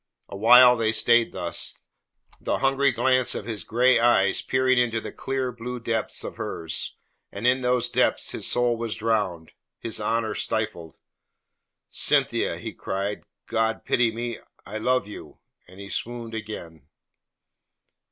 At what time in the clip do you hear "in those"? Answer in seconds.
7.45-7.87